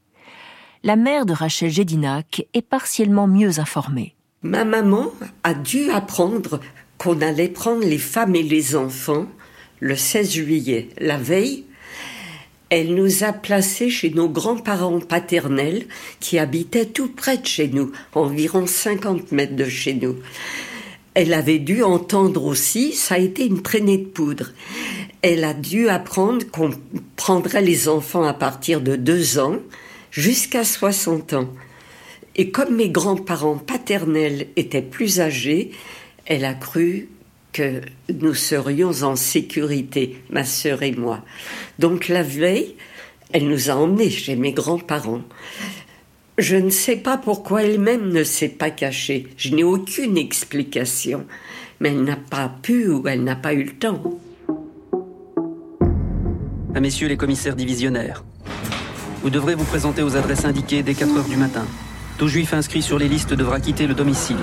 La 0.83 0.95
mère 0.95 1.27
de 1.27 1.33
Rachel 1.33 1.69
Gédinac 1.69 2.47
est 2.53 2.61
partiellement 2.63 3.27
mieux 3.27 3.59
informée. 3.59 4.15
Ma 4.41 4.65
maman 4.65 5.11
a 5.43 5.53
dû 5.53 5.91
apprendre 5.91 6.59
qu'on 6.97 7.21
allait 7.21 7.49
prendre 7.49 7.85
les 7.85 7.99
femmes 7.99 8.35
et 8.35 8.43
les 8.43 8.75
enfants 8.75 9.27
le 9.79 9.95
16 9.95 10.31
juillet, 10.31 10.89
la 10.99 11.17
veille. 11.17 11.65
Elle 12.69 12.95
nous 12.95 13.23
a 13.23 13.31
placés 13.31 13.89
chez 13.89 14.09
nos 14.09 14.27
grands-parents 14.29 15.01
paternels 15.01 15.85
qui 16.19 16.39
habitaient 16.39 16.85
tout 16.85 17.09
près 17.09 17.37
de 17.37 17.45
chez 17.45 17.67
nous, 17.67 17.91
environ 18.15 18.65
50 18.65 19.31
mètres 19.31 19.55
de 19.55 19.65
chez 19.65 19.93
nous 19.93 20.15
elle 21.13 21.33
avait 21.33 21.59
dû 21.59 21.83
entendre 21.83 22.45
aussi, 22.45 22.93
ça 22.93 23.15
a 23.15 23.17
été 23.17 23.45
une 23.45 23.61
traînée 23.61 23.97
de 23.97 24.05
poudre. 24.05 24.51
Elle 25.21 25.43
a 25.43 25.53
dû 25.53 25.89
apprendre 25.89 26.45
qu'on 26.49 26.71
prendrait 27.15 27.61
les 27.61 27.89
enfants 27.89 28.23
à 28.23 28.33
partir 28.33 28.81
de 28.81 28.95
deux 28.95 29.37
ans 29.37 29.57
jusqu'à 30.11 30.63
60 30.63 31.33
ans. 31.33 31.49
Et 32.35 32.51
comme 32.51 32.75
mes 32.75 32.89
grands-parents 32.89 33.57
paternels 33.57 34.47
étaient 34.55 34.81
plus 34.81 35.19
âgés, 35.19 35.71
elle 36.25 36.45
a 36.45 36.53
cru 36.53 37.09
que 37.51 37.81
nous 38.13 38.33
serions 38.33 39.03
en 39.03 39.15
sécurité, 39.15 40.21
ma 40.29 40.45
sœur 40.45 40.83
et 40.83 40.93
moi. 40.93 41.23
Donc 41.79 42.07
la 42.07 42.23
veille, 42.23 42.75
elle 43.33 43.47
nous 43.47 43.69
a 43.69 43.75
emmenés 43.75 44.09
chez 44.09 44.35
mes 44.35 44.53
grands-parents. 44.53 45.23
Je 46.37 46.55
ne 46.55 46.69
sais 46.69 46.95
pas 46.95 47.17
pourquoi 47.17 47.63
elle-même 47.63 48.09
ne 48.11 48.23
s'est 48.23 48.49
pas 48.49 48.69
cachée. 48.69 49.27
Je 49.37 49.53
n'ai 49.53 49.63
aucune 49.63 50.17
explication. 50.17 51.25
Mais 51.79 51.89
elle 51.89 52.03
n'a 52.03 52.15
pas 52.15 52.51
pu 52.61 52.87
ou 52.87 53.07
elle 53.07 53.23
n'a 53.23 53.35
pas 53.35 53.53
eu 53.53 53.63
le 53.63 53.73
temps. 53.73 54.19
À 56.73 56.79
messieurs 56.79 57.07
les 57.07 57.17
commissaires 57.17 57.55
divisionnaires, 57.55 58.23
vous 59.21 59.29
devrez 59.29 59.55
vous 59.55 59.63
présenter 59.63 60.03
aux 60.03 60.15
adresses 60.15 60.45
indiquées 60.45 60.83
dès 60.83 60.93
4 60.93 61.17
heures 61.17 61.29
du 61.29 61.37
matin. 61.37 61.65
Tout 62.17 62.27
juif 62.27 62.53
inscrit 62.53 62.81
sur 62.81 62.99
les 62.99 63.07
listes 63.07 63.33
devra 63.33 63.59
quitter 63.59 63.87
le 63.87 63.93
domicile. 63.93 64.37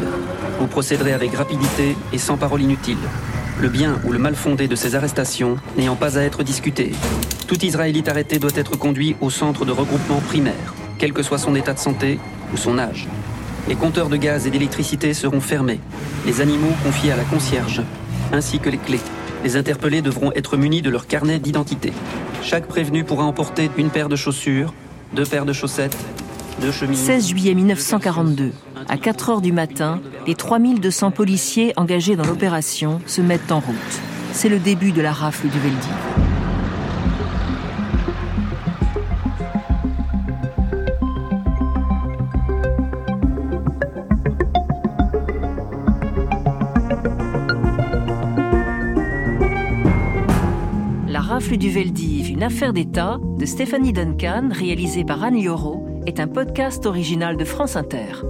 Vous 0.59 0.67
procéderez 0.67 1.13
avec 1.13 1.35
rapidité 1.35 1.97
et 2.13 2.19
sans 2.19 2.37
parole 2.37 2.63
inutile. 2.63 2.99
Le 3.61 3.69
bien 3.69 4.01
ou 4.05 4.13
le 4.13 4.19
mal 4.19 4.35
fondé 4.35 4.69
de 4.69 4.77
ces 4.77 4.95
arrestations 4.95 5.57
n'ayant 5.77 5.97
pas 5.97 6.19
à 6.19 6.23
être 6.23 6.43
discuté. 6.43 6.93
Tout 7.47 7.65
Israélite 7.65 8.09
arrêté 8.09 8.39
doit 8.39 8.51
être 8.55 8.77
conduit 8.77 9.17
au 9.21 9.31
centre 9.31 9.65
de 9.65 9.73
regroupement 9.73 10.21
primaire 10.21 10.75
quel 10.99 11.13
que 11.13 11.23
soit 11.23 11.39
son 11.39 11.55
état 11.55 11.75
de 11.75 11.79
santé 11.79 12.19
ou 12.53 12.57
son 12.57 12.79
âge. 12.79 13.07
Les 13.69 13.77
compteurs 13.77 14.09
de 14.09 14.17
gaz 14.17 14.47
et 14.47 14.51
d'électricité 14.51 15.15
seront 15.15 15.41
fermés, 15.41 15.81
les 16.27 16.41
animaux 16.41 16.75
confiés 16.83 17.13
à 17.13 17.17
la 17.17 17.25
concierge, 17.25 17.83
ainsi 18.33 18.59
que 18.59 18.69
les 18.69 18.79
clés. 18.79 19.01
Les 19.45 19.57
interpellés 19.57 20.03
devront 20.03 20.33
être 20.33 20.57
munis 20.57 20.83
de 20.83 20.91
leur 20.91 21.07
carnet 21.07 21.39
d'identité. 21.39 21.93
Chaque 22.43 22.67
prévenu 22.67 23.05
pourra 23.05 23.25
emporter 23.25 23.71
une 23.77 23.91
paire 23.91 24.09
de 24.09 24.17
chaussures, 24.17 24.75
deux 25.15 25.25
paires 25.25 25.47
de 25.47 25.53
chaussettes, 25.53 25.97
deux 26.61 26.73
chemises. 26.73 26.99
16 26.99 27.29
juillet 27.29 27.55
1942, 27.55 28.53
à 28.89 28.97
4 28.97 29.31
heures 29.31 29.41
du 29.41 29.53
matin, 29.53 30.01
les 30.27 30.35
3200 30.35 31.13
policiers 31.13 31.73
engagés 31.77 32.17
dans 32.17 32.27
l'opération 32.27 33.01
se 33.07 33.21
mettent 33.21 33.53
en 33.53 33.61
route. 33.61 33.77
C'est 34.33 34.49
le 34.49 34.59
début 34.59 34.93
de 34.93 35.01
la 35.01 35.13
rafle 35.13 35.49
du 35.49 35.59
Veldiv. 35.59 36.28
Rafle 51.39 51.57
du 51.57 51.71
Veldiv, 51.71 52.31
une 52.31 52.43
affaire 52.43 52.73
d'État 52.73 53.21
de 53.39 53.47
Stéphanie 53.47 53.93
Duncan, 53.93 54.49
réalisée 54.51 55.05
par 55.05 55.23
Anne 55.23 55.41
Lioro, 55.41 55.87
est 56.05 56.19
un 56.19 56.27
podcast 56.27 56.85
original 56.85 57.37
de 57.37 57.45
France 57.45 57.77
Inter. 57.77 58.25